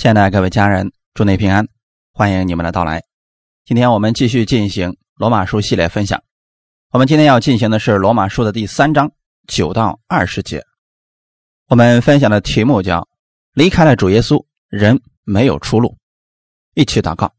[0.00, 1.68] 亲爱的各位家人，祝你平安，
[2.14, 3.04] 欢迎你们的到来。
[3.66, 6.22] 今天我们继续进行罗马书系列分享。
[6.90, 9.12] 我们今天要进行的是罗马书的第三章
[9.46, 10.64] 九到二十节。
[11.68, 13.06] 我们分享的题目叫
[13.52, 15.94] “离开了主耶稣，人没有出路”。
[16.72, 17.30] 一起祷告，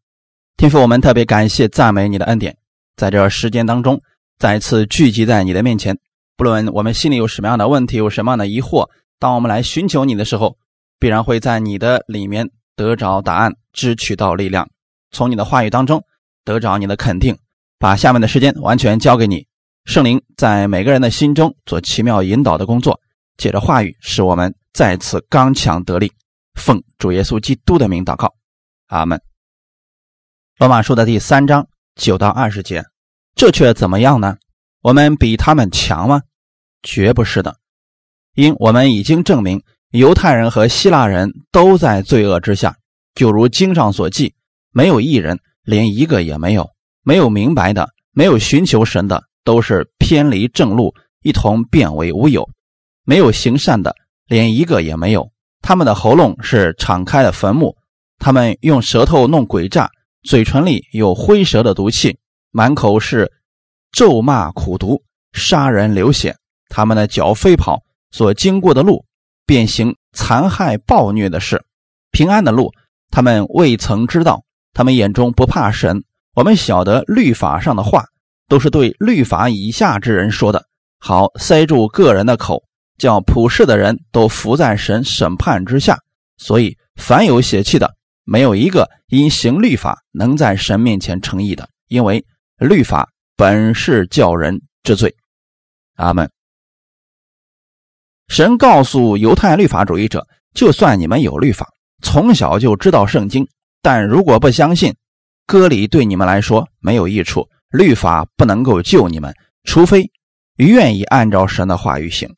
[0.55, 2.55] 天父，我们特别感谢赞美你的恩典，
[2.95, 3.99] 在这时间当中
[4.37, 5.97] 再次聚集在你的面前。
[6.37, 8.87] 不论我们心里有什么样的问题，有什么样的疑惑，
[9.17, 10.59] 当我们来寻求你的时候。
[11.01, 14.69] 必然会在你的里面得着答案，支取到力量，
[15.09, 16.05] 从你的话语当中
[16.45, 17.35] 得着你的肯定。
[17.79, 19.47] 把下面的时间完全交给你，
[19.85, 23.01] 圣灵在每个人的心中做奇妙引导的工作。
[23.35, 26.11] 借着话语，使我们再次刚强得力。
[26.53, 28.31] 奉主耶稣基督的名祷告，
[28.85, 29.19] 阿门。
[30.59, 32.85] 罗马书的第三章九到二十节，
[33.33, 34.37] 这却怎么样呢？
[34.83, 36.21] 我们比他们强吗？
[36.83, 37.57] 绝不是的，
[38.35, 39.63] 因我们已经证明。
[39.91, 42.77] 犹太人和希腊人都在罪恶之下，
[43.13, 44.33] 就如经上所记，
[44.71, 46.63] 没有一人，连一个也没有；
[47.03, 52.43] 没有明白的，没有寻求神的，都是偏离正路，一同变为无有；
[53.03, 53.93] 没有行善的，
[54.27, 55.29] 连一个也没有。
[55.61, 57.75] 他们的喉咙是敞开的坟墓，
[58.17, 59.91] 他们用舌头弄诡诈，
[60.23, 62.17] 嘴唇里有灰蛇的毒气，
[62.51, 63.29] 满口是
[63.91, 66.33] 咒骂苦毒，杀人流血。
[66.69, 69.03] 他们的脚飞跑，所经过的路。
[69.51, 71.61] 变形、残害、暴虐的事，
[72.11, 72.71] 平安的路，
[73.09, 74.45] 他们未曾知道。
[74.71, 76.05] 他们眼中不怕神。
[76.33, 78.05] 我们晓得律法上的话，
[78.47, 80.63] 都是对律法以下之人说的，
[80.99, 82.63] 好塞住个人的口，
[82.97, 85.99] 叫普世的人都伏在神审判之下。
[86.37, 87.93] 所以，凡有血气的，
[88.23, 92.25] 没有一个因行律法能在神面前称义的，因为
[92.57, 95.13] 律法本是叫人知罪。
[95.97, 96.31] 阿门。
[98.31, 101.67] 神告诉犹太律法主义者：“就算你们有律法，
[102.01, 103.45] 从小就知道圣经，
[103.81, 104.95] 但如果不相信，
[105.45, 107.45] 割礼对你们来说没有益处。
[107.71, 110.09] 律法不能够救你们，除非
[110.55, 112.33] 愿意按照神的话语行。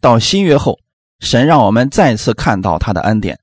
[0.00, 0.78] 到新约后，
[1.18, 3.36] 神让我们再次看到他的恩典。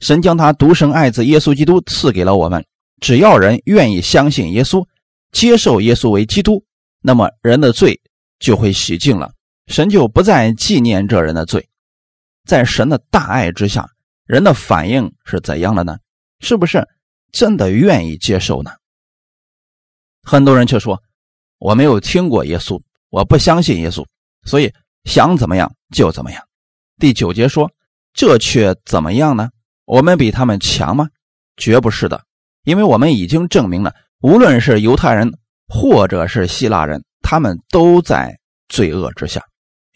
[0.00, 2.62] 神将他独生爱子耶稣基督赐给了我们。
[3.00, 4.84] 只要人愿意相信耶稣，
[5.32, 6.62] 接受耶稣为基督，
[7.00, 7.98] 那么人的罪
[8.38, 9.30] 就会洗净了。”
[9.68, 11.68] 神就不再纪念这人的罪，
[12.46, 13.88] 在神的大爱之下，
[14.24, 15.98] 人的反应是怎样的呢？
[16.40, 16.88] 是不是
[17.32, 18.70] 真的愿意接受呢？
[20.22, 21.02] 很多人却说
[21.58, 22.80] ：“我没有听过耶稣，
[23.10, 24.04] 我不相信耶稣，
[24.44, 24.72] 所以
[25.04, 26.42] 想怎么样就怎么样。”
[26.98, 27.70] 第九节说
[28.14, 29.50] ：“这却怎么样呢？
[29.84, 31.08] 我们比他们强吗？
[31.56, 32.24] 绝不是的，
[32.64, 35.30] 因为我们已经证明了，无论是犹太人
[35.66, 39.44] 或者是希腊人，他们都在罪恶之下。”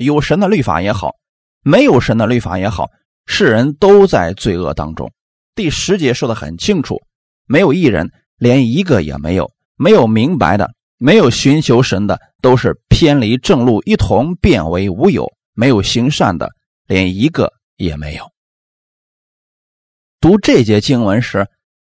[0.03, 1.15] 有神的律法也好，
[1.63, 2.91] 没有神的律法也好，
[3.27, 5.11] 世人都在罪恶当中。
[5.55, 7.01] 第十节说的很清楚，
[7.47, 16.51] 没有一人，连一个也没有，没有明白的，没有寻求神的，都是偏离正路，一同变为无有；没有行善的，
[16.87, 18.25] 连一个也没有。
[20.21, 21.47] 读这节经文时，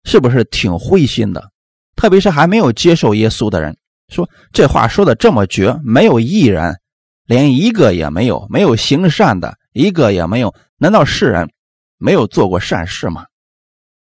[0.04, 1.50] 是不是挺灰心的？
[1.96, 3.76] 特别是还没有接受耶稣的人，
[4.08, 6.78] 说这话说的这么绝，没有一人。
[7.28, 10.54] 连一个也没有，没有行善的一个也没有。
[10.78, 11.50] 难道世人
[11.98, 13.26] 没有做过善事吗？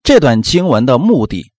[0.01, 1.51] 这段经文的目的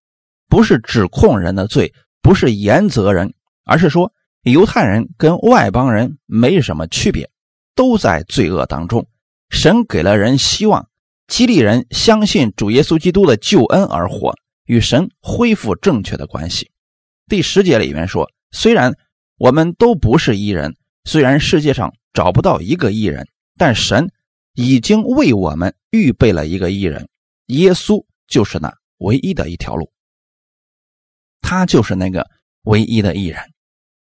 [0.49, 1.93] 不是指控人的罪，
[2.23, 3.35] 不是严责人，
[3.67, 4.11] 而是说
[4.45, 7.29] 犹太人跟外邦人没什么区别，
[7.75, 9.07] 都在罪恶当中。
[9.51, 10.89] 神给了人希望，
[11.27, 14.35] 激励人相信主耶稣基督的救恩而活，
[14.65, 16.71] 与神恢复正确的关系。
[17.29, 18.95] 第十节里面说，虽然
[19.37, 20.75] 我们都不是一人。
[21.05, 24.11] 虽然世界上找不到一个艺人，但神
[24.55, 27.09] 已经为我们预备了一个艺人，
[27.47, 29.93] 耶稣就是那唯一的一条路。
[31.41, 32.31] 他就是那个
[32.63, 33.41] 唯一的艺人。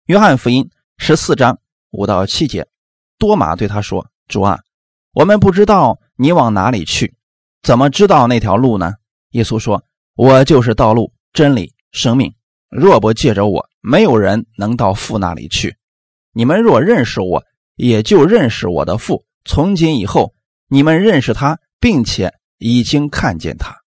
[0.08, 1.60] 约翰福音十四章
[1.92, 2.68] 五到七节，
[3.18, 4.60] 多马对他说：“主啊，
[5.14, 7.16] 我们不知道你往哪里去，
[7.62, 8.94] 怎么知道那条路呢？”
[9.32, 12.36] 耶稣说：“我就是道路、真理、生命。
[12.70, 15.78] 若不借着我，没有人能到父那里去。”
[16.34, 17.44] 你们若认识我，
[17.76, 19.24] 也就认识我的父。
[19.46, 20.34] 从今以后，
[20.68, 23.78] 你们认识他，并且已经看见他。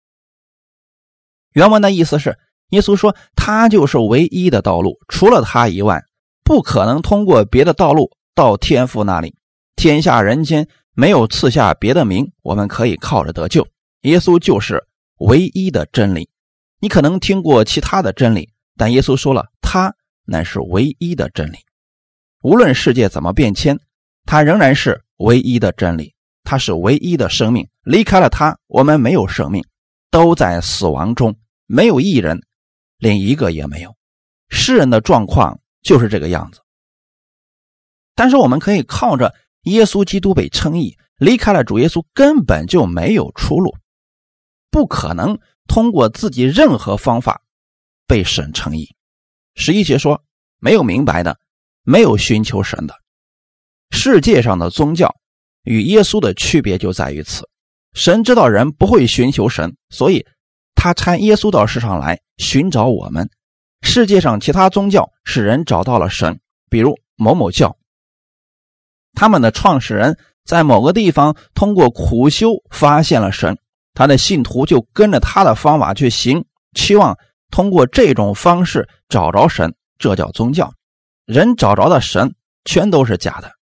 [1.52, 2.38] 原文的意思是，
[2.70, 6.04] 耶稣说他就是唯一的道路，除了他以外，
[6.44, 9.34] 不可能通过别的道路到天父那里。
[9.74, 13.66] 天下人间没有赐下别的名，我们可以靠着得救。
[14.02, 14.86] 耶稣就是
[15.18, 16.28] 唯一的真理。
[16.78, 19.94] 你可能听过其他的真理，但耶稣说了，他
[20.24, 21.56] 乃是唯一的真理。
[22.42, 23.78] 无论世界怎么变迁，
[24.24, 27.68] 它仍然是唯一的真理，它是唯一的生命。
[27.82, 29.64] 离开了它，我们没有生命。
[30.08, 31.36] 都在死亡中，
[31.66, 32.40] 没有一人，
[32.96, 33.94] 连一个也没有。
[34.48, 36.60] 世人的状况就是这个样子。
[38.14, 39.34] 但是我们可以靠着
[39.64, 43.76] 耶稣基督被称义，离开了主耶稣根本就没有出路，
[44.70, 47.42] 不可能通过自己任何方法
[48.06, 48.94] 被神称义。
[49.54, 50.22] 十一节说，
[50.60, 51.38] 没有明白的，
[51.86, 52.94] 没有寻求神的。
[53.90, 55.14] 世界上的宗教
[55.62, 57.48] 与耶稣的区别就在于此：
[57.94, 60.26] 神知道人不会寻求神，所以
[60.74, 63.30] 他差耶稣到世上来寻找我们。
[63.82, 67.76] 世界上其他宗教使人找到了神，比如某某教，
[69.14, 73.56] 他们的创始人在某个地方通过苦修发现了神，
[73.94, 76.44] 他的信徒就跟着他的方法去行，
[76.74, 77.16] 期望
[77.50, 80.72] 通过这种方式找着神，这叫宗教。
[81.26, 82.34] 人找着的神
[82.64, 83.52] 全都是假的。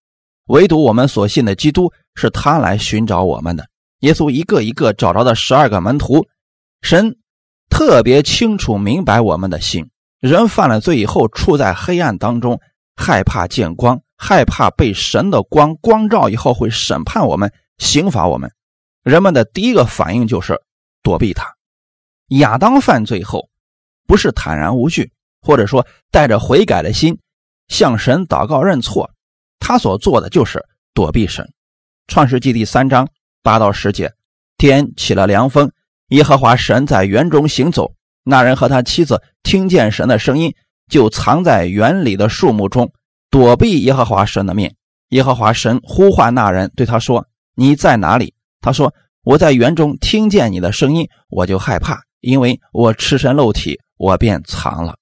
[0.47, 3.67] 唯独我们所信的基督是他来寻找我们的。
[4.01, 6.27] 耶稣一个一个找着的十二个门徒，
[6.83, 7.17] 神
[7.71, 9.89] 特别清楚明白我们的心。
[10.21, 12.61] 人犯了罪以后，处在黑暗当中，
[12.97, 18.53] 害怕见光，害怕被神的光光照以后会审判我们、刑罚我们。
[19.03, 20.61] 人们的第一个反应就是
[21.03, 21.47] 躲避他。
[22.29, 23.49] 亚当犯罪后，
[24.07, 27.19] 不是坦然无惧，或者说带着悔改的心
[27.69, 29.11] 向神祷告认错。
[29.59, 31.49] 他所做的就是躲避神。
[32.07, 33.09] 创世纪第三章
[33.43, 34.13] 八到十节，
[34.59, 35.71] 天起了凉风，
[36.09, 37.93] 耶和华神在园中行走。
[38.23, 40.55] 那人和他妻子听见神的声音，
[40.91, 42.93] 就藏在园里的树木中，
[43.31, 44.75] 躲避耶和华神的面。
[45.11, 48.95] 耶和华神呼唤那人，对他说：“你在哪里？”他说
[49.25, 54.97] ：“我在园中听见你的声音，我就害怕，因为我赤身露体，我便藏了。”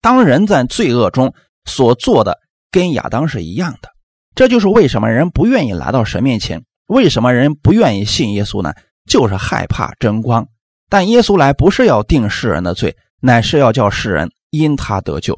[0.00, 2.38] 当人在罪恶中所做的。
[2.72, 3.88] 跟亚当是一样的，
[4.36, 8.72] 这就是为什么人不愿意来到神面前，为什么人不愿意信耶稣呢？
[9.08, 10.46] 就是害怕争光。
[10.88, 15.36] 但耶稣来不是要定世人的罪，乃是要叫世人因他得救。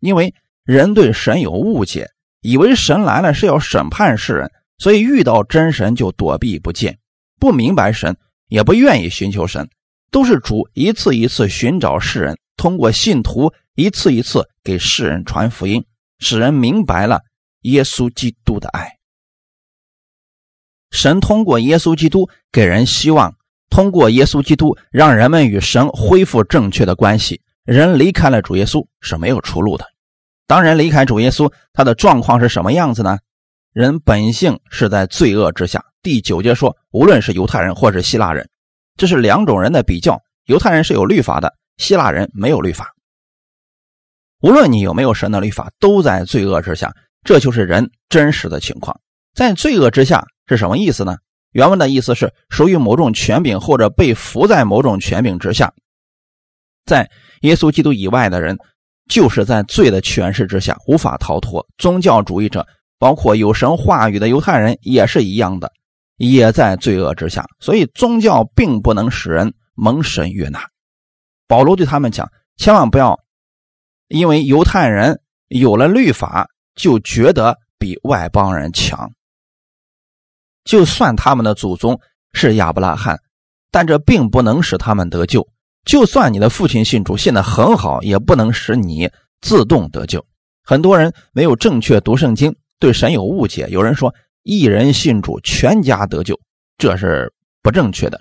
[0.00, 0.34] 因为
[0.64, 2.08] 人对神有误解，
[2.40, 6.96] 以为神来了是要审判世人，所以遇到真神就躲避不见，
[7.38, 8.16] 不明白神，
[8.48, 9.68] 也不愿意寻求神。
[10.10, 15.84] 都是主一次一次寻找世人，通过信徒一次一次给世人传福音。
[16.22, 17.22] 使人明白了
[17.62, 18.98] 耶稣基督的爱。
[20.90, 23.34] 神通过耶稣基督给人希望，
[23.70, 27.40] 通过耶稣基督让人们与神恢复正确的关系。
[27.64, 29.86] 人离开了主耶稣是没有出路的。
[30.46, 33.18] 当人离开主耶稣，他的状况是什么样子呢？
[33.72, 35.82] 人本性是在罪恶之下。
[36.02, 38.46] 第九节说，无论是犹太人或是希腊人，
[38.98, 40.20] 这是两种人的比较。
[40.44, 42.92] 犹太人是有律法的，希腊人没有律法。
[44.40, 46.94] 无论你有没有神的律法，都在罪恶之下，
[47.24, 48.98] 这就是人真实的情况。
[49.34, 51.16] 在罪恶之下是什么意思呢？
[51.52, 55.72] 原文的意思是属于某种权柄，或者被服在某种权柄之下。
[56.86, 57.10] 在
[57.42, 58.56] 耶稣基督以外的人，
[59.08, 61.66] 就是在罪的权势之下无法逃脱。
[61.76, 62.66] 宗教主义者，
[62.98, 65.70] 包括有神话语的犹太人，也是一样的，
[66.16, 67.44] 也在罪恶之下。
[67.58, 70.66] 所以宗教并不能使人蒙神悦纳。
[71.46, 72.26] 保罗对他们讲：
[72.56, 73.18] 千万不要。
[74.10, 79.12] 因为犹太人有了律法，就觉得比外邦人强。
[80.64, 81.98] 就算他们的祖宗
[82.32, 83.20] 是亚伯拉罕，
[83.70, 85.46] 但这并不能使他们得救。
[85.84, 89.08] 就算你的父亲信主，信的很好，也不能使你
[89.40, 90.26] 自动得救。
[90.64, 93.68] 很多人没有正确读圣经，对神有误解。
[93.70, 96.38] 有人说一人信主，全家得救，
[96.78, 97.32] 这是
[97.62, 98.18] 不正确的。《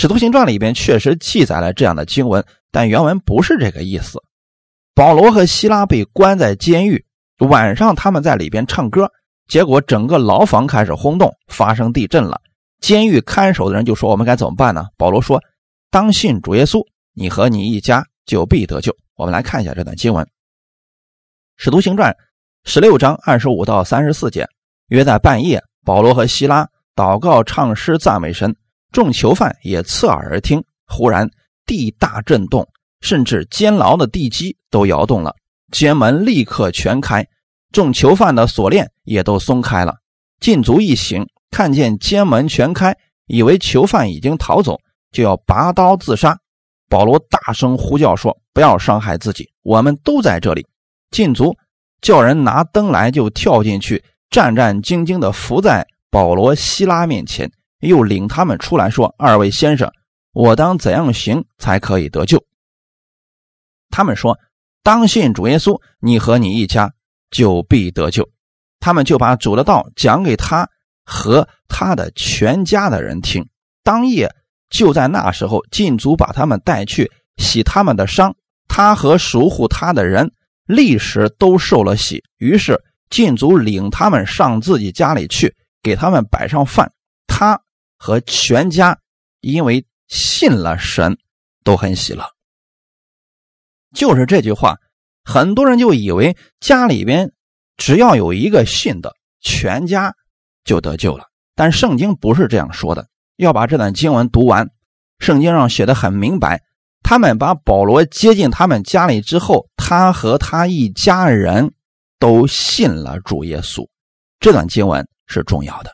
[0.00, 4.22] 使徒行传》里边确实记载了这样的经文，但原文不是这个意思。
[5.00, 7.02] 保罗和希拉被关在监狱，
[7.38, 9.10] 晚上他们在里边唱歌，
[9.48, 12.38] 结果整个牢房开始轰动，发生地震了。
[12.82, 15.42] 监狱看守的人就说：“我们该怎么办呢？”保罗说
[15.90, 20.22] ：“当信主耶稣，你和你一家就必得救。”我们来看一下这段经文，
[21.56, 22.12] 《使徒行传》
[22.70, 24.46] 十六章二十五到三十四节。
[24.88, 28.54] 约在半夜，保罗和希拉祷告、唱诗、赞美神，
[28.92, 30.62] 众囚犯也侧耳而听。
[30.86, 31.26] 忽然
[31.64, 32.68] 地大震动。
[33.00, 35.34] 甚至监牢的地基都摇动了，
[35.72, 37.26] 监门立刻全开，
[37.72, 39.96] 众囚犯的锁链也都松开了。
[40.40, 44.78] 禁足一行，看见监门全开，以为囚犯已经逃走，
[45.12, 46.38] 就要拔刀自杀。
[46.88, 50.66] 保罗大声呼叫说：“不要伤害自己，我们都在这里。”
[51.12, 51.56] 禁足
[52.00, 59.90] 叫人拿灯来，就跳进去，战战兢兢地伏在保罗、希拉面前，又领他们出来说：“二位先生，
[60.32, 62.42] 我当怎样行才可以得救？”
[63.90, 64.38] 他们说
[64.82, 66.92] ：“当信主耶稣，你和你一家
[67.30, 68.28] 就必得救。”
[68.80, 70.68] 他们就把主的道讲给他
[71.04, 73.46] 和他的全家的人听。
[73.82, 74.34] 当夜
[74.70, 78.34] 就在那时候，禁足把他们带去洗他们的伤，
[78.68, 80.32] 他和赎护他的人
[80.64, 82.22] 立时都受了洗。
[82.38, 86.92] 于是禁足领他们上自己家里去，给他们摆上饭。
[87.26, 87.60] 他
[87.98, 88.98] 和全家
[89.40, 91.18] 因为信了神，
[91.64, 92.24] 都很喜乐。
[93.94, 94.76] 就是这句话，
[95.24, 97.32] 很多人就以为家里边
[97.76, 100.14] 只要有一个信的，全家
[100.64, 101.24] 就得救了。
[101.54, 103.06] 但圣经不是这样说的。
[103.36, 104.68] 要把这段经文读完，
[105.18, 106.62] 圣经上写的很明白。
[107.02, 111.72] 他们把保罗接进他们家里之后，他和他一家人
[112.18, 113.88] 都信了主耶稣。
[114.38, 115.90] 这段经文是重要的。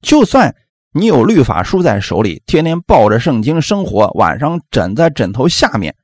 [0.00, 0.54] 就算
[0.92, 5.94] 你有律法书在手里，天天抱着圣经生活，晚上枕在枕头下面，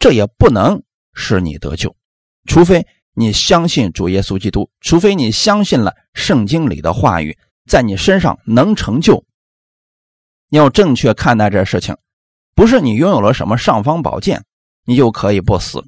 [0.00, 0.82] 这也不能
[1.14, 1.94] 使你得救。
[2.46, 7.38] 除非你相信主耶稣基督，除非你相信了圣经里的话语，
[7.68, 9.24] 在你身上能成就。
[10.48, 11.96] 要正确看待这事情，
[12.56, 14.42] 不是你拥有了什么尚方宝剑，
[14.84, 15.84] 你就可以不死，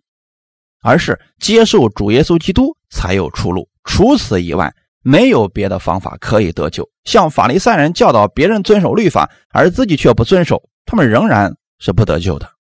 [0.82, 3.68] 而是接受主耶稣基督才有出路。
[3.82, 6.88] 除此以外，没有别的方法可以得救。
[7.04, 12.51] 像法利赛人教导别人遵守律法，而自己却不遵守，他们仍然是不得救的。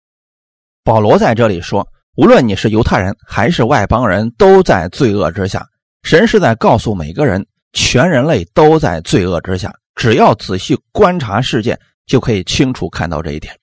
[0.84, 1.86] 保罗在这里说，
[2.16, 5.66] 无论你是犹太人还是外邦人，都在罪恶之下。
[6.02, 9.72] 神是在告诉每个人，全人类都在罪恶之下。
[9.94, 11.78] 只要仔细观察事件。
[12.04, 13.56] 就可以清楚看到这一点。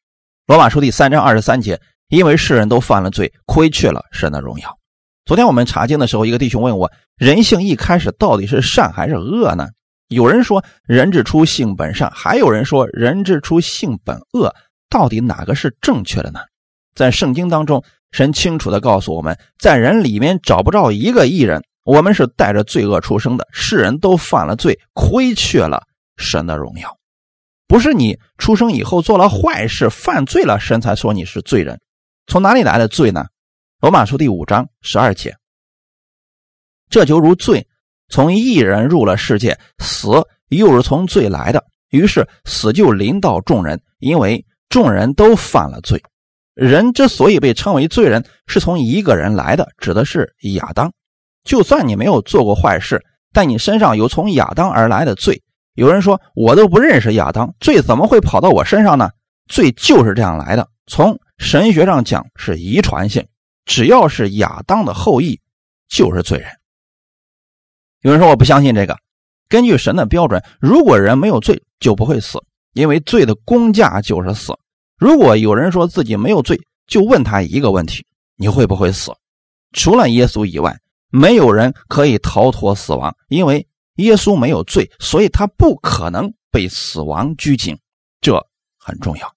[0.47, 4.77] 罗马书第三章二十三节，因为世人都犯了罪，亏缺了神的荣耀。
[5.25, 9.67] 昨天我们查经的时候，一个弟兄问我，人性一开始到底是善还是恶呢？
[10.07, 14.55] 有人说人之初性本善，还有人说人之初性本恶，
[14.89, 16.39] 到底哪个是正确的呢？
[16.96, 25.84] 在圣经当中，神清楚的告诉我们，在人里面找不着一个艺人，我们是带着罪恶出生的，世人都犯了罪，亏缺了
[26.17, 26.98] 神的荣耀。
[27.67, 31.79] 不是你出生以后做了坏事、犯罪了，神才说你是罪人。
[32.25, 33.25] 从哪里来的罪呢？
[33.79, 35.36] 罗马书第五章十二节，
[36.89, 37.65] 这就如罪
[38.10, 40.10] 从一人入了世界，死
[40.50, 46.03] 又是从罪来的，于是死就临到众人，因为众人都犯了罪。
[46.59, 50.91] 人之所以被称为罪人，是从一个人来的，指的是亚当。
[51.45, 53.01] 就算你没有做过坏事，
[53.31, 55.41] 但你身上有从亚当而来的罪。
[55.75, 59.09] 有人说：“我都不认识亚当，罪怎么会跑到我身上呢？”
[59.47, 60.67] 罪就是这样来的。
[60.85, 63.25] 从神学上讲是遗传性，
[63.63, 65.39] 只要是亚当的后裔
[65.87, 66.49] 就是罪人。
[68.01, 68.97] 有人说：“我不相信这个。”
[69.47, 72.37] 根据神的标准，如果人没有罪就不会死，
[72.73, 74.51] 因为罪的公价就是死。
[74.99, 79.11] 如果有人说自己没有罪，就问他一个问题：你会不会死？
[79.71, 80.77] 除了耶稣以外，
[81.09, 83.65] 没有人可以逃脱死亡，因为。
[83.95, 87.77] 耶稣没有罪，所以他不可能被死亡拘禁，
[88.21, 88.41] 这
[88.77, 89.35] 很重要。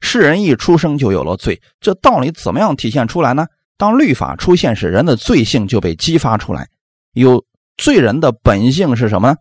[0.00, 3.46] 世人一出生就有了罪，这道理怎么样体现出来呢？
[3.76, 6.70] 当律法出现时，人的罪性就被激发出来。
[7.12, 7.44] 有
[7.76, 9.36] 罪人的本性是什么？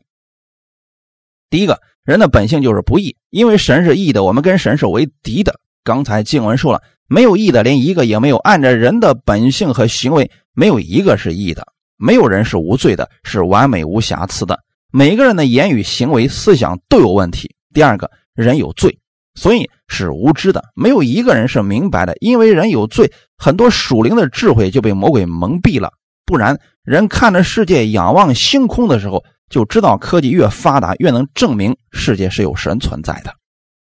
[1.50, 5.60] 第一个人的本性就是不义，因为神是义的，我们跟神是为敌的。
[5.84, 8.38] 刚才经文说了，没有义的，连一个也没有。
[8.38, 11.68] 按照人的本性和行为，没有一个是义的。
[11.98, 14.58] 没有人是无罪的，是完美无瑕疵的。
[14.90, 17.54] 每个人的言语、行为、思想都有问题。
[17.74, 18.98] 第二个人有罪，
[19.36, 20.64] 所以是无知的。
[20.76, 25.92] 没有一个人是明白的，因为人有罪，很多属灵的智慧就被魔鬼蒙蔽了。
[26.26, 33.34] 不然，人看着世界、仰望星空的时候，就知道科技越发达，越能证明世界是有神存在的。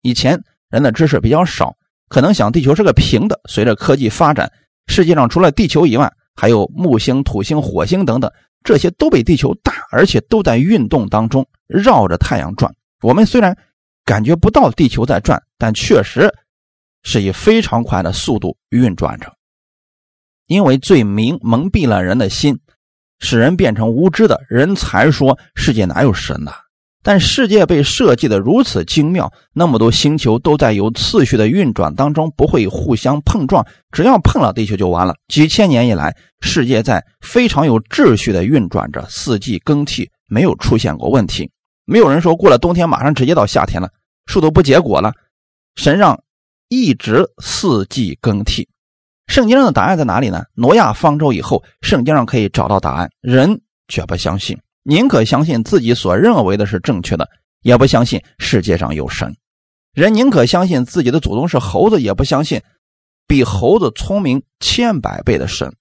[0.02, 1.76] 以前人的知识比较少，
[2.08, 3.40] 可能想地球是个平的。
[3.50, 4.52] 随着科技发展，
[4.88, 8.32] 世界上除了地球以外，还有木星、土星、火星等等，
[8.64, 12.74] 这些都比地球大，而且都在运动当中，绕着太阳转。
[13.02, 13.58] 我们虽然
[14.06, 16.34] 感觉不到地球在转，但确实
[17.04, 19.34] 是以非常快的速度运转着。
[20.48, 22.60] 因为罪名蒙蔽了人的心，
[23.20, 26.52] 使人变成无知的人，才说世界哪有神呢？
[27.02, 33.66] 但世界被设计的如此精妙，那么多星球都在有次序的运转当中，不会互相碰撞。
[33.92, 35.16] 只要碰了地球就完了。
[35.30, 41.50] 几千年以来，世界在非常有秩序的运转着，四季更替没有出现过问题。
[41.86, 43.90] 没有人说过了冬天马上直接到夏天了，
[44.26, 45.14] 树都不结果了。
[45.76, 46.22] 神让
[46.68, 48.68] 一直四季更替。
[49.30, 50.44] 圣经上的答案在哪里呢？
[50.56, 54.58] 挪亚方舟以后，圣经上可以找到答案，人却不相信。
[54.82, 57.30] 宁可相信自己所认为的是正确的，
[57.62, 59.36] 也不相信世界上有神。
[59.94, 62.60] 人宁可相信自己的祖宗是猴子，也不相信
[63.28, 65.76] 比猴子聪明千百倍的神。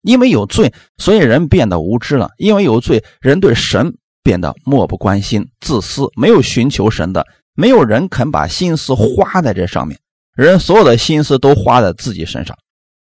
[0.00, 10.00] 因为有罪，所以人变得无知了；因为有罪，人对神变得漠不关心、自私，没有寻求神的，没有人肯把心思花在这上面，
[10.36, 12.56] 人所有的心思都花在自己身上，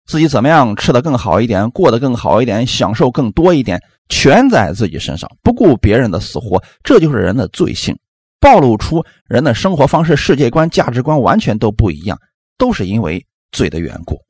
[0.07, 7.97] 自己怎么样吃得更好一点，过得更好一点，享受更多一点，全在自己身上，不顾别人的死活，这就是人的罪性，
[8.41, 12.19] 暴露出人的生活方式、世界观、价值观完全都不一样，
[12.59, 14.21] 都是因为罪的缘故。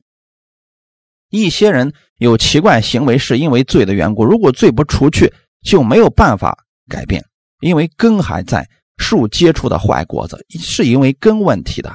[1.29, 4.25] 一些人有奇怪行为，是因为罪的缘故。
[4.25, 5.33] 如果罪不除去，
[5.63, 6.57] 就没有办法
[6.89, 7.23] 改变，
[7.61, 8.67] 因为根还在。
[8.97, 11.91] 树结出的坏果子，是因为根问题的。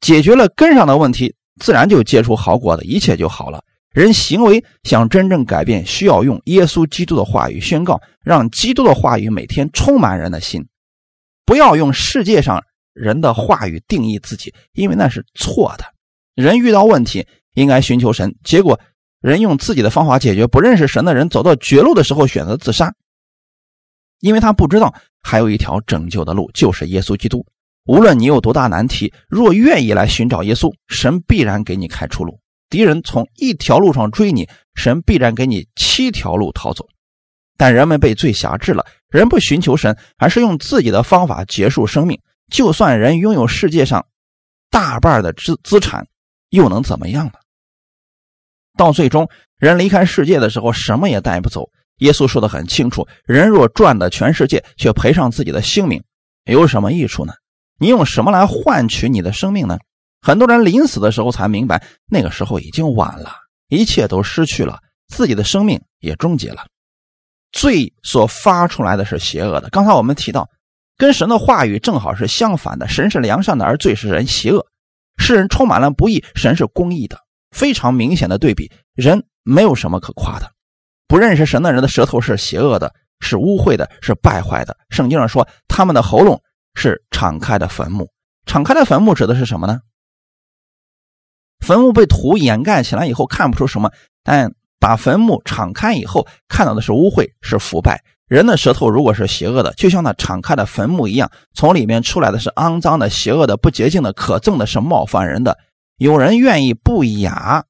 [0.00, 3.62] 解决了根上的问题，自然就结出好果子，一切就好了。
[3.92, 10.66] 人行为想真正改变，需要用耶稣基督的话语宣告，让基督的话语每天充满人的心。
[11.44, 15.84] 不要用世界上人的话语定义自己，因为那是错的。
[16.34, 17.26] 人遇到问题。
[17.54, 18.78] 应该寻求神，结果
[19.20, 20.46] 人用自己的方法解决。
[20.46, 22.94] 不认识神的人走到绝路的时候选择自杀，
[24.20, 27.44] 因为他不知道还有一条拯救的路，就是耶稣基督。
[27.90, 32.38] 无论你有多大难题，若愿意来寻找耶稣，神必然给你开出路。
[32.68, 36.86] 敌人从一条路上追你，神必然给你七条路逃走。
[37.56, 42.20] 但人们被罪辖制了，人不寻求神，而是用自己的方法结束生命。
[42.48, 44.06] 就算人拥有世界上
[44.70, 46.06] 大半的资资产，
[46.50, 47.32] 又能怎么样呢？
[48.78, 49.28] 到最终，
[49.58, 51.68] 人离开世界的时候，什么也带不走。
[51.96, 56.00] 耶稣说的很清楚：人若赚得全世界，却赔上自己的性命，
[56.44, 57.32] 有什么益处呢？
[57.80, 59.78] 你用什么来换取你的生命呢？
[60.20, 63.32] 很多人临死的时候才明白，那个时候已经晚了，
[63.68, 66.66] 一切都失去了，自己的生命也终结了。
[67.52, 69.70] 罪所发出来的是邪恶的。
[69.70, 70.46] 刚才我们提到，
[70.98, 72.86] 跟神的话语正好是相反的。
[72.86, 74.66] 神是良善的，而罪是人邪恶。
[75.16, 77.18] 世人充满了不义，神是公义的。
[77.50, 80.52] 非常明显的对比，人没有什么可夸的。
[81.08, 84.76] 不认识神的人的舌头是邪恶的，是污秽的，是败坏的。
[84.90, 86.40] 圣经上说，他们的喉咙
[86.74, 88.08] 是敞开的坟墓。
[88.46, 89.80] 敞开的坟墓指的是什么呢？
[91.60, 93.90] 坟墓被土掩盖起来以后，看不出什么；
[94.24, 98.02] 但把坟墓敞开以后，看到的是污秽，是腐败。
[98.26, 105.58] 人的舌头如果是邪恶的，就像那敞开的坟墓一样，从里面出来的是肮脏的、邪恶的、不洁净的、可憎的，是冒犯人的。
[105.96, 107.64] 有人愿意不雅、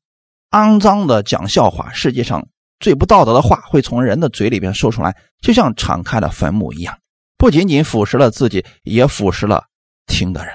[0.51, 2.47] 肮脏的讲笑话，世界上
[2.79, 6.97] 最不道德的话会从人的嘴里边说出来，就像敞开的坟墓一样，
[7.41, 9.65] 不仅仅腐蚀了自己，也腐蚀了
[10.07, 10.53] 听的人。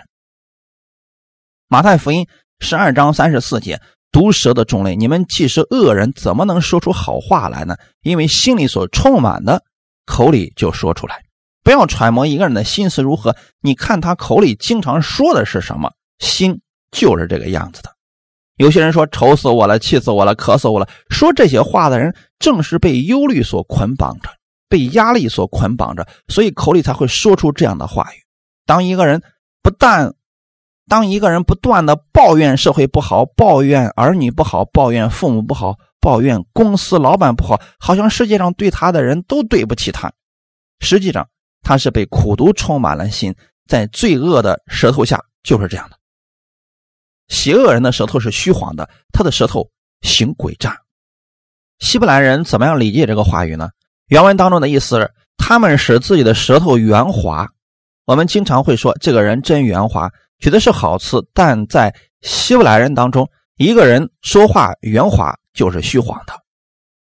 [1.67, 2.27] 马太福音
[2.59, 7.75] 十二章三十四节：毒蛇的种类，你们既是恶人，怎么能说出好话来呢？
[8.03, 9.63] 因为心里所充满的，
[10.05, 11.23] 口里就说出来。
[11.63, 16.61] 不要揣摩一个人的心思如何，你看他口里经常说的是什么，心。
[16.91, 17.89] 就是这个样子的。
[18.57, 24.29] 有些人说：“愁死我了，气死我了，渴死我了。”说这些话的人，正是被忧虑所捆绑着，
[24.75, 28.17] 被压力所捆绑着，所以口里才会说出这样的话语。
[28.65, 29.21] 当一个人
[29.63, 30.13] 不但，
[30.89, 40.11] 当一个人不断的抱怨社会不好，抱怨儿女不好，抱怨父母不好，抱怨公司老板不好，好像世界上对他的人都对不起他。
[40.81, 41.25] 实际上，
[41.61, 43.33] 他是被苦毒充满了心，
[43.69, 45.97] 在罪恶的舌头下就是这样的。
[47.29, 50.77] 邪恶人的舌头是虚晃的，他的舌头行诡诈。
[51.79, 53.69] 希伯来人怎么样理解这个话语呢？
[54.07, 57.47] 原文当中的意思是，他们使自己的舌头圆滑。
[58.05, 66.33] 我们经常会说这个人真圆滑，取的是好词，但在希伯来人当中，一个人说话圆滑就是虚谎的。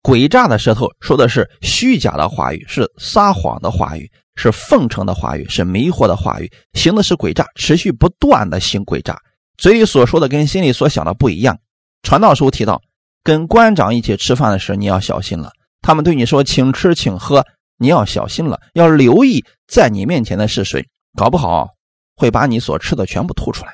[0.02, 9.16] 诡诈的舌头说的是虚假的话语，是撒谎的话语，是奉承的话语，是迷惑的话语，行的是诡诈，持续不断的行诡诈。
[9.58, 11.58] 嘴里所说的跟心里所想的不一样。
[12.02, 12.80] 传道书提到，
[13.22, 15.50] 跟官长一起吃饭的时候，你要小心了。
[15.82, 17.44] 他们对你说请吃请喝，
[17.76, 21.68] 你要小心了，要留意在你面前的是谁，搞不好
[22.16, 23.72] 会把你所吃的全部吐出来。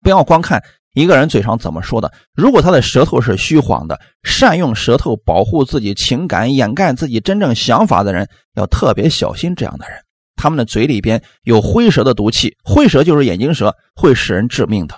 [0.00, 0.62] 不要光看
[0.94, 9.98] 一个人嘴上怎么说的，如果他的舌头是虚晃的，善用舌头保护自己情感、掩盖自己真正想法的人，要特别小心这样的人。
[10.36, 14.94] 他们的嘴里边有灰蛇的毒气，灰蛇就是眼睛蛇，会使人致命的。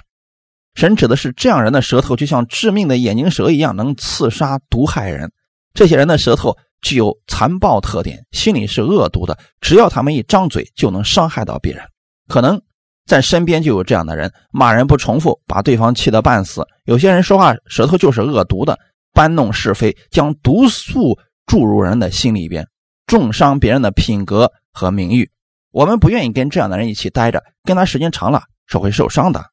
[0.74, 5.32] 神指的是这样人的舌头，就像致命的眼睛蛇一样，能刺杀、毒害人。
[5.74, 11.82] 这些人的舌头具有残暴特点，心里是恶毒的，只要他们一张嘴，就能伤害到别人。
[12.28, 12.60] 可能
[13.06, 16.66] 在身边就有这样的人，骂人不重复，把对方气得半死。
[16.84, 18.78] 有些人说话舌头就是恶毒的，
[19.12, 22.66] 搬弄是非，将毒素注入人的心里边，
[23.06, 24.50] 重伤别人的品格。
[24.72, 25.28] 和名誉，
[25.72, 29.44] 我们不愿意跟这样的人一起待着，跟他时间长了是会受伤的。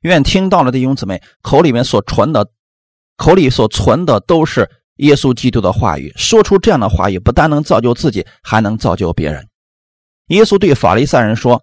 [0.00, 2.44] 愿听到了弟兄姊妹口里面所存的，
[3.16, 9.46] 口里所存的都是耶稣基督的话语，说出这样的话语，不但能造就自己，还能造就别人。
[10.28, 11.62] 耶稣对法利赛人说：“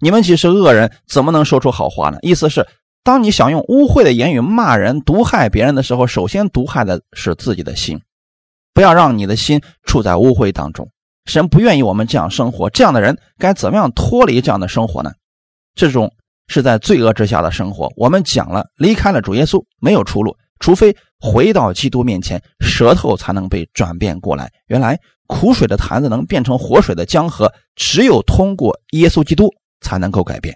[0.00, 2.18] 你们既是恶人，怎么能说出好话呢？
[2.22, 2.66] 意思是，
[3.02, 8.00] 当你想用污秽的言语骂人、毒害别人的时候，首先毒害的是自己的心，
[8.72, 10.88] 不要让你的心处在污秽当中。
[11.24, 15.10] 神不愿意我们这样生活，这样的人该怎么样脱离这样的生活呢？
[15.74, 16.12] 这种
[16.48, 17.90] 是在罪恶之下的生活。
[17.96, 24.50] 我们讲了，离开了主耶稣没有出路，除非回到基督面前，舌头才能被转变过来。
[24.66, 30.54] 原来苦水的坛子能变成活水的江河，只有通过耶稣基督才能够改变。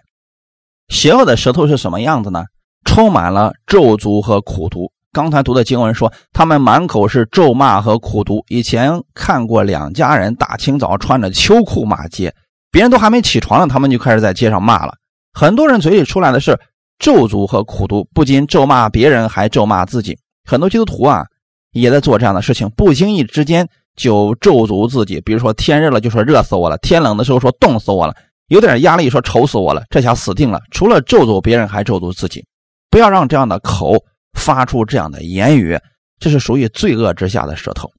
[0.89, 2.45] 邪恶的舌头是什么样子呢？
[2.85, 4.91] 充满了咒诅和苦毒。
[5.13, 8.45] 刚才读的经文说，他们满口是咒骂和苦毒。
[8.49, 12.35] 以前看过两家人大清早穿着秋裤骂街，
[12.71, 14.95] 别人都还没起床呢，他们就开始在街上骂了。
[15.33, 16.59] 很多人嘴里出来的是
[16.99, 20.19] 咒诅和苦毒，不仅咒骂别人，还咒骂自己。
[20.45, 21.25] 很多基督徒啊，
[21.73, 25.21] 也在做这样的事情，不经意之间就咒诅自己。
[25.21, 28.15] 比如说天热了就说热死我了，天冷的时候说冻死我了，
[28.49, 30.61] 有点压力说愁死我了，这下死定了。
[30.71, 32.45] 除了咒诅别人，还咒诅自己。
[32.91, 34.05] 不要让这样的口。
[34.35, 35.77] 发出这样的言语，
[36.21, 37.91] 这是属于罪恶之下的舌头，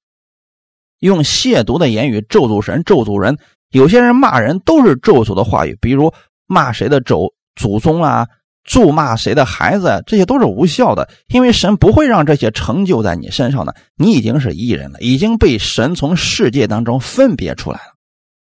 [0.99, 3.37] 用亵渎的言语咒诅神、咒诅人。
[3.71, 6.13] 有些人骂人都是咒诅的话语，比如
[6.47, 8.25] 骂谁的祖祖宗啊，
[8.63, 13.75] 咒骂谁的孩子，这些都是无效的，因为神不会让这些成就在你身上的。
[13.95, 17.93] 你已经是异人了，已经被神从世界当中分别出来了，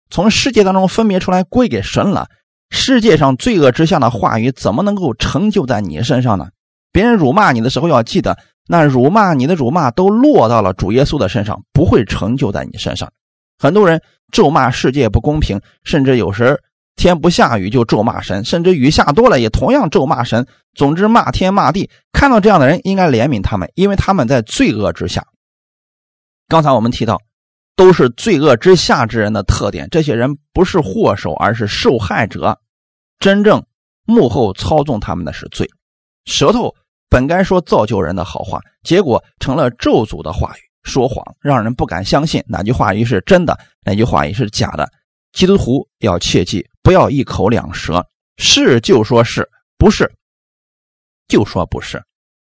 [0.09, 2.27] 从世界当中分别出来归给神了。
[2.71, 6.49] 世界上罪恶之下的话语怎么能够成就在你身上呢？
[6.91, 13.11] 别人辱骂你的时候，要记得，那辱骂你的辱骂都落到了主耶稣的身上，不会成就在你身上。
[13.57, 16.61] 很多人咒骂世界不公平，甚至有时
[16.99, 20.45] 天不下雨就咒骂神，甚至雨下多了也同样咒骂神。
[20.75, 21.89] 总之骂天骂地。
[22.11, 25.25] 看到这样的人，应该怜悯他们，因为他们在罪恶之下。
[26.49, 27.21] 刚才我们提到，
[27.75, 29.87] 都是罪恶之下之人的特点。
[29.89, 32.59] 这些人不是祸首，而是受害者。
[33.19, 33.63] 真正
[34.05, 35.69] 幕后操纵他们的是罪。
[36.25, 36.75] 舌头
[37.09, 44.89] 本该说造就人的好话，结果成了咒诅的话语，说谎让人不敢相信哪句话语是真的，哪句话语是假的。
[45.31, 48.03] 基督徒要切记，不要一口两舌，
[48.37, 49.47] 是就说是
[49.77, 50.11] 不是
[51.27, 52.01] 就说不是。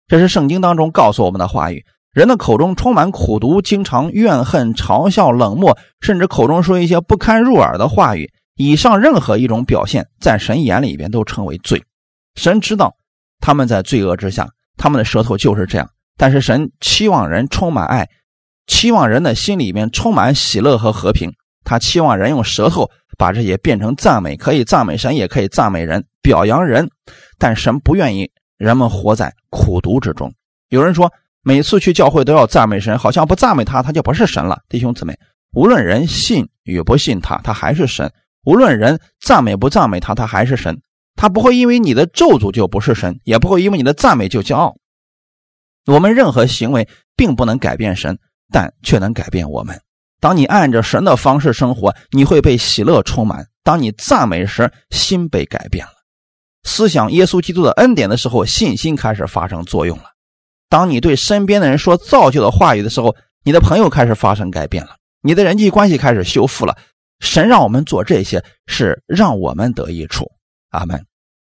[0.08, 1.84] 这是圣经当中告诉我们的话语。
[2.10, 8.32] 人的口中充满苦毒，经常怨恨、嘲笑、冷漠，甚至口中说一些不堪入耳的话语。
[8.54, 11.84] 以上任何一种表现，在神眼里边都称为罪。
[12.34, 12.96] 神知道。
[13.40, 14.48] 他们在罪恶之下，
[14.78, 15.90] 他们的舌头就是这样。
[16.16, 18.08] 但是神期望人充满爱，
[18.66, 21.30] 期望人的心里面充满喜乐和和平。
[21.64, 26.88] 他期望人用舌头把这些变成赞美，可以赞美神，也可以赞美人，表扬人。
[27.38, 30.32] 但神不愿意人们活在苦毒之中。
[30.68, 34.60] 有人说，每次去教会都要赞美神，好像不赞美他，他就不是神了。
[34.68, 35.18] 弟兄姊妹，
[35.52, 38.08] 无论人信与不信他，他还是神；
[38.44, 40.80] 无论人赞美不赞美他，他还是神。
[41.16, 44.76] 他不会因为你的咒诅就不是神，也不会因为你的赞美就骄傲。
[45.86, 48.18] 我们任何行为并不能改变神，
[48.50, 49.80] 但却能改变我们。
[50.20, 55.92] 当你按着神的方式生活，你会被喜乐充满；当你赞美时，心被改变了。
[56.64, 60.04] 思想耶稣基督的恩典的时候，信心开始发生作用了。
[60.68, 64.90] 当你对身边的人说造就的话语的时候，你的朋友开始发生改变了，
[65.22, 66.76] 你的人际关系开始修复了。
[67.20, 70.30] 神让我们做这些，是让我们得益处。
[70.70, 71.09] 阿门。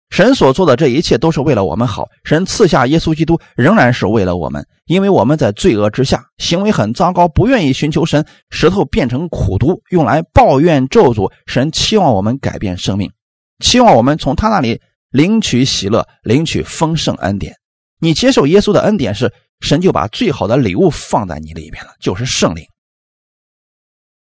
[0.09, 2.07] 神所做的这一切都是为了我们好。
[2.23, 11.31] 神赐下耶稣基督，仍然是为了我们，因为我们在罪恶之下，行为很糟糕，不愿意寻求神，舌头变成苦毒，用来抱怨咒诅。
[11.45, 13.11] 神期望我们改变生命，
[13.59, 17.55] 期望我们从他那里领取喜乐，领取丰盛恩典。
[17.99, 22.63] 你接受耶稣的恩典时，神就把最好的礼物放在你里面了，就是圣灵。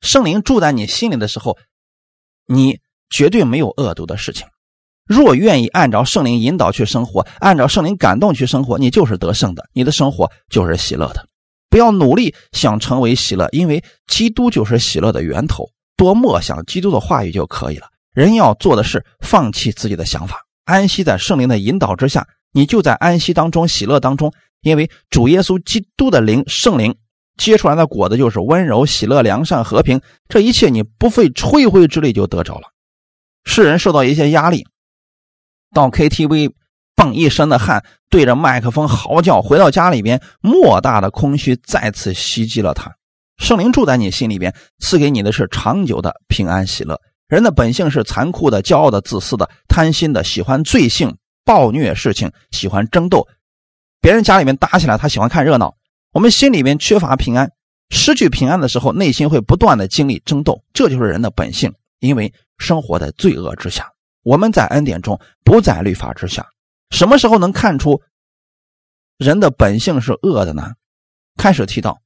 [0.02, 1.58] 圣灵住在你心里的时候，
[2.48, 4.48] 你绝对没有恶毒的事情。
[5.06, 11.26] 若愿意按照圣灵引导去生活，按照圣灵感动去生活，你就是得胜的，你的生活就是喜乐的。
[11.70, 15.70] 不要努力想成为喜乐，因为基督就是喜乐的源头。
[15.98, 17.88] 多默想基督的话语就可以了。
[18.14, 24.34] 人要做的是放弃自己的想法，安息在圣灵的引导之下，你就在安息当中、喜乐当中。
[24.62, 26.96] 因为主耶稣基督的灵、圣灵
[27.38, 30.02] 结出来的果子就是温柔、喜乐、良善、和平。
[30.28, 32.70] 这一切你不费吹灰之力就得着了。
[33.44, 34.66] 世人受到一些压力。
[35.76, 36.54] 到 KTV，
[36.96, 39.42] 蹦一身的汗，对着麦克风嚎叫。
[39.42, 42.96] 回到家里边，莫大的空虚再次袭击了他。
[43.38, 46.98] 圣灵住在你心里边，赐给你的是长久的平安喜乐。
[47.28, 53.28] 人的本性是残酷的、骄傲的、自私的、贪心的，喜欢罪性、暴虐事情，喜欢争斗。
[54.00, 55.76] 别人家里面打起来，他喜欢看热闹。
[56.14, 57.52] 我们心里面缺乏平安，
[57.90, 60.64] 失去平安的时候，内心会不断的经历争斗。
[60.72, 63.92] 这就是人的本性，因为生活在罪恶之下。
[64.26, 66.48] 我们在恩典中，不在律法之下。
[66.90, 68.02] 什么时候能看出
[69.20, 70.74] 人的本性是恶的呢？
[71.38, 72.02] 开始提到，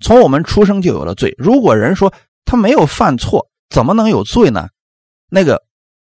[0.00, 1.34] 从我们出生就有了罪。
[1.36, 2.14] 如果人说
[2.46, 4.70] 他没有犯错，怎么能有罪呢？
[5.30, 5.62] 那个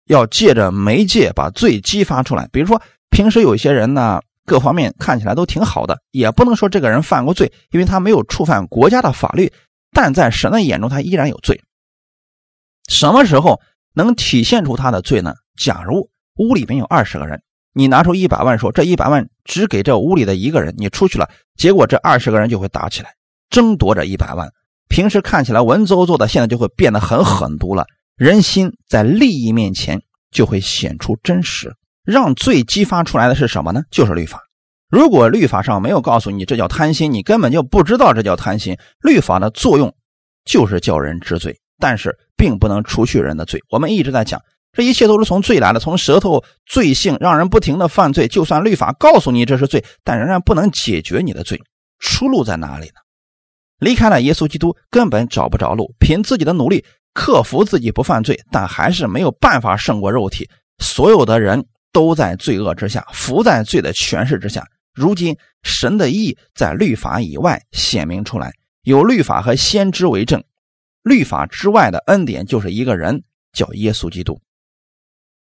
[0.07, 2.49] 要借着媒介把罪激发出来。
[2.51, 9.53] 比如说，平时有些人呢，各方面看起来都挺好的，也不能说这个人犯过罪，因为他没有触犯国家的法律，
[9.93, 11.63] 但在神的眼中，他依然有罪。
[12.89, 13.61] 什么时候
[13.93, 15.35] 能体现出他的罪呢？
[15.61, 17.43] 假如屋里面有二十个人。
[17.73, 23.15] 你拿出一百万，说这一百万只给这屋里的一个人，你出去了，结果这二十个人就会打起来，
[23.49, 24.51] 争夺这一百万。
[24.89, 27.87] 平时看起来文绉绉的，现在就会变得很狠毒了。
[28.17, 31.73] 人心在利益面前就会显出真实。
[32.03, 33.83] 让罪激发出来的是什么呢？
[33.93, 34.43] 就是律法。
[34.89, 38.77] 如果律法上没有告诉你这叫贪心，你根本就不知道这叫贪心。
[39.01, 39.95] 律法的作用
[40.45, 43.63] 就是叫人知罪，但是并不能除去人的罪。
[43.71, 44.43] 我们一直在讲。
[44.73, 48.29] 这一切都是从罪来的，从舌头罪性让人不停的犯罪。
[48.29, 51.61] 就算律法告诉你这是罪，但仍然不能解决你的罪。
[51.99, 52.95] 出路在哪里呢？
[53.79, 55.95] 离开了耶稣基督，根本找不着路。
[55.99, 60.49] 凭自己的努力克服自己不犯罪，但还是没有办法胜过肉体。
[60.79, 64.65] 所有的人都在罪恶之下，伏在罪的权势之下。
[64.93, 68.53] 如今神的意在律法以外显明出来，
[68.83, 70.43] 有律法和先知为证。
[71.03, 74.41] 律法之外的恩典就是一个人，叫耶稣基督。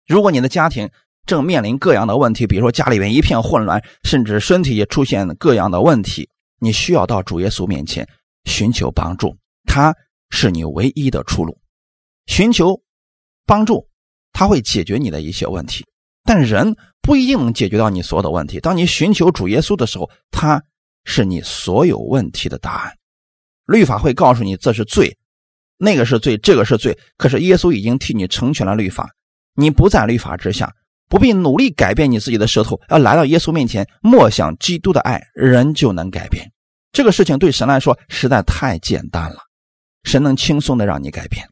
[0.06, 0.88] 如果你的家庭
[1.26, 6.28] 正面临各样的问题，比如说家里面一片混乱，甚至身体也出现各样的问题，
[6.60, 8.08] 你需要到主耶稣面前
[8.44, 9.94] 寻求帮助，他
[10.30, 11.58] 是你唯一的出路。
[12.26, 12.80] 寻求
[13.44, 13.88] 帮助，
[14.32, 15.84] 他会解决你的一些问题，
[16.24, 18.60] 但人不一定能解决到你所有的问题。
[18.60, 20.62] 当你寻求主耶稣的时候，他
[21.04, 22.92] 是你所有问题的答案。
[23.66, 25.16] 律法会告诉你这是罪，
[25.76, 29.10] 那个是罪，这个是罪，可是耶稣已经替你成全了律法。
[29.56, 30.72] 你不在律法之下，
[31.08, 36.52] 不必努力改变你自己的舌头，要来到耶稣面前，默想基督的爱，人就能改变。
[36.92, 39.38] 这个事情对神来说实在太简单了，
[40.04, 41.48] 神能轻松的让你改变。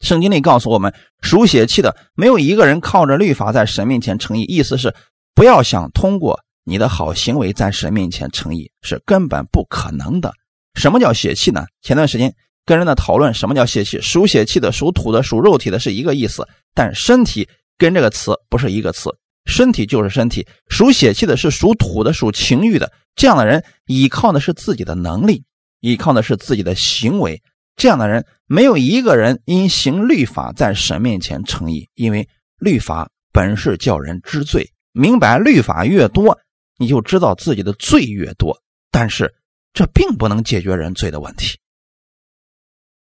[0.00, 4.94] 圣经里告诉我们，属血气的没有一个人靠着律法在神面前称义，意思是
[5.34, 10.32] 不要想通过你的好行为在神面前称义，是根本不可能的。
[10.74, 11.66] 什么叫血气呢？
[11.82, 12.34] 前段时间。
[12.66, 14.00] 跟人的讨论，什么叫血气？
[14.00, 16.46] 属血气的、属土的、属肉体的，是一个意思。
[16.74, 19.10] 但身体跟这个词不是一个词，
[19.46, 20.46] 身体就是身体。
[20.68, 25.42] 属血气的是属土的、属情欲的，这样的人依靠的是自己的能力，
[25.80, 27.42] 依靠的是自己的行为。
[27.76, 34.70] 这样的人没有一个人因行律法在神面前称义，因为律法本是叫人知罪。
[34.92, 36.38] 明白律法越多，
[36.76, 38.56] 你就知道自己的罪越多。
[38.90, 39.32] 但是
[39.72, 41.56] 这并不能解决人罪的问题。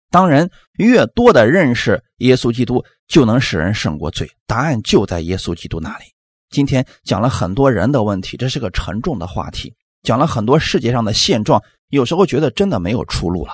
[0.10, 4.30] 当人越多的认识耶稣基督，就能使人胜过罪。
[4.48, 6.06] 答案就在耶稣基督那里。
[6.50, 9.76] 今天讲了很多人的问题，这是个沉重的话题。
[10.02, 13.54] 讲了很多世界上的现状，有时候觉得真的没有出路了。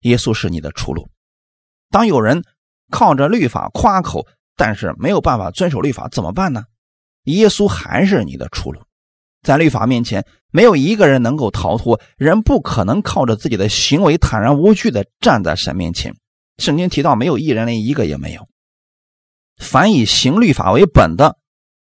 [0.00, 1.08] 耶稣是你的出路。
[1.90, 2.42] 当有人
[2.90, 6.64] 靠着律法夸口，但是没有办法遵守律法，怎么办呢？
[7.24, 8.82] 耶稣还是你的出路。
[9.42, 12.00] 在律法面前，没有一个人能够逃脱。
[12.16, 16.14] 人不可能靠着自己的行为坦然无惧的站在神面前。
[16.58, 18.46] 圣经提到，没有一人，连一个也没有。
[19.56, 21.36] 凡以行律法为本的，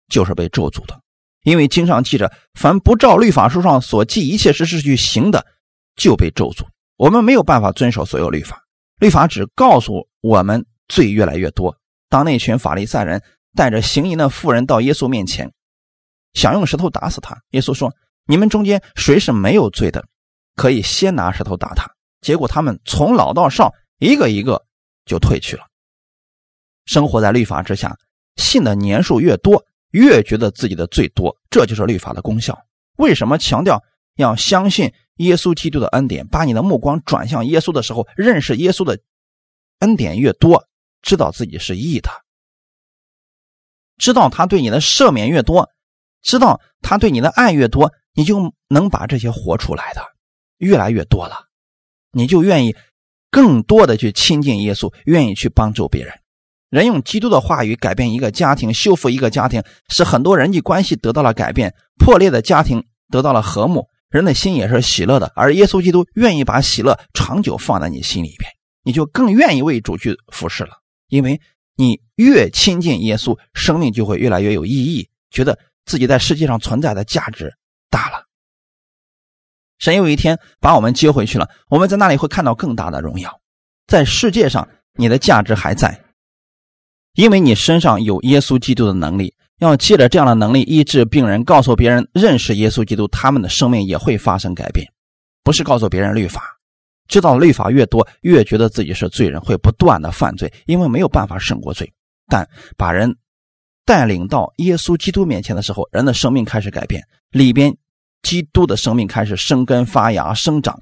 [0.07, 1.01] 就是被咒诅的。
[1.43, 5.45] 因为经上记着，凡不照律法书上所记一切事事去行的，
[5.95, 6.65] 就被咒诅。
[6.97, 8.61] 我们没有办法遵守所有律法，
[8.99, 11.75] 律法只告诉我们罪越来越多。
[12.09, 13.23] 当那群法利赛人
[13.55, 15.51] 带着行淫的妇人到耶稣面前。
[16.33, 17.91] 想用石头打死他，耶稣说
[18.25, 20.05] ：“你们中间谁是没有罪的，
[20.55, 24.65] 可以先拿石头打他。”结果他们从老到少，一个一个
[25.05, 25.63] 就退去了。
[26.85, 27.97] 生活在律法之下，
[28.35, 32.57] 信的年数越多，越觉得自己的罪多，这就是律法的功效。
[32.97, 33.81] 为什么强调
[34.15, 36.27] 要相信耶稣基督的恩典？
[36.27, 38.99] 把你的目光转向耶稣的时候，认识耶稣的
[39.79, 40.67] 恩典越多，
[41.01, 42.09] 知道自己是义的，
[43.97, 45.69] 知道他对你的赦免越多。
[46.21, 50.01] 知道他对你的爱越多，你就能把这些活出来的
[50.57, 51.47] 越来越多了，
[52.11, 52.75] 你就愿意
[53.29, 56.13] 更多的去亲近耶稣，愿意去帮助别人。
[56.69, 65.31] 人用基督的话语改变一个家庭，修复一个家庭，使很多人际关系得到了改变，破裂的家庭得到了和睦，人的心也是喜乐的。
[65.35, 68.49] 而耶稣基督愿意把喜乐长久放在你心里边，
[68.83, 70.71] 你就更愿意为主去服侍了。
[71.07, 71.39] 因为
[71.75, 75.57] 你越亲近耶稣，生命就会越来越有意义，觉得。
[75.83, 77.51] 自己在世界上存在的价值
[77.91, 78.25] 大了。
[79.77, 83.39] 神有一天把我们接回去了，我们在那里会看到更大的荣耀。
[83.85, 86.01] 在世界上，你的价值还在，
[87.13, 94.87] 因为你身上有耶稣基督的能力，要借着这样的能力医治病人，告诉别人认识耶稣基督，他们的生命也会发生改变。
[95.43, 96.43] 不是告诉别人律法，
[97.07, 101.91] 知道律法越多，越觉得自己是罪人，会不断的犯罪，因为没有办法胜过罪。
[102.27, 103.17] 但把人
[103.83, 107.75] 带领到耶稣基督面前的时候，人的生命开始改变，里边
[108.23, 110.81] 基督的生命开始生根发芽生长，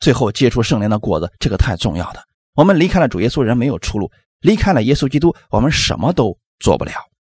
[0.00, 2.22] 最后结出圣灵的果子，这个太重要的。
[2.54, 4.10] 我们离开了主耶稣，人没有出路。
[4.40, 6.92] 离开了耶稣基督，我们什么都做不了。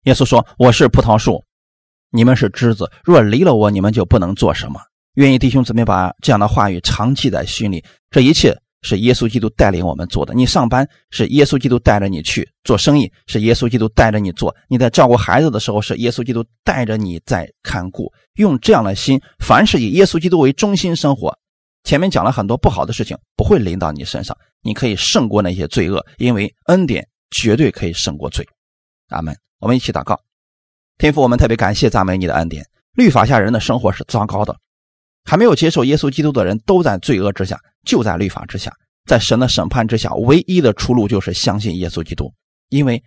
[0.04, 1.44] 耶稣说：“我是葡萄树，
[2.10, 2.90] 你们是枝子。
[3.04, 4.80] 若离了我，你们就不能做什么。”
[5.14, 7.84] 愿意弟兄姊妹把这样的话语长记在心里。
[8.10, 10.34] 这一切是耶稣基督带领我们做的。
[10.34, 14.54] 你上班是耶稣基督带着你去做生意，是耶稣基督带着你做。
[14.68, 18.12] 你在照顾孩子的时候，是耶稣基督带着你在看顾。
[18.38, 21.36] 用这样的心，凡是以耶稣基督为中心生活。
[21.84, 24.36] 前面讲了很多不好的事情，不会临到你身上。
[24.62, 28.46] 你可以胜过那些罪恶，因为恩典绝对可以胜过罪。
[29.08, 29.36] 阿门。
[29.60, 30.20] 我们一起祷告，
[30.98, 32.64] 天父，我们特别感谢赞美你的恩典。
[32.92, 34.56] 律法下人的生活是糟糕的，
[35.24, 38.72] 还没有接受耶稣基督的人都在罪恶之下，就在律法之下，
[39.06, 40.12] 在神的审判之下。
[40.14, 42.32] 唯一的出路就是相信耶稣基督，
[42.68, 43.02] 因为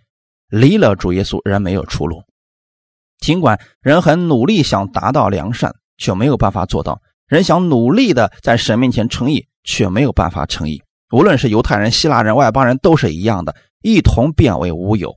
[0.48, 2.22] 离了主耶稣，人没有出路。
[3.22, 7.00] 尽管人很努力想达到良善，却没有办法做到。
[7.28, 10.82] 人想努力的在神面前称义，却没有办法称义。
[11.12, 15.16] 无论是犹太人、希腊人、外邦人，都是一样的，一同变为无有。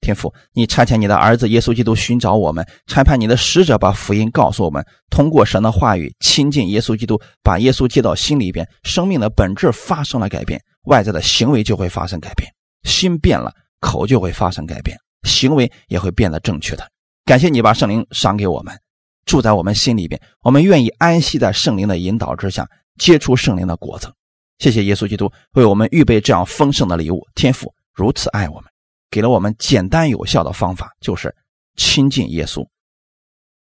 [0.00, 4.84] 天父，你差遣你的儿子耶稣基督寻找我们，差派你的使者把福音告诉我们。
[5.08, 12.50] 通过神的话语亲近耶稣基督，把耶稣接到心里边，生命的本质发生了改变，外在的行为就会发生改变。
[12.82, 16.90] 心变了，口就会发生改变，行为也会变得正确的。
[17.30, 18.76] 感谢你把圣灵赏给我们。
[19.24, 24.12] 住在我们心里边，我们愿意安息在圣灵的引导之下，结出圣灵的果子。
[24.58, 27.24] 谢谢耶稣基督为我们预备这样丰盛的礼物。
[27.36, 28.64] 天父如此爱我们，
[29.12, 31.32] 给了我们简单有效的方法，就是
[31.76, 32.66] 亲近耶稣。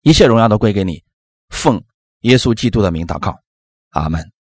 [0.02, 1.00] 一切荣耀都归给你，
[1.50, 1.80] 奉
[2.22, 3.38] 耶稣基督的名祷告，
[3.90, 4.33] 阿门。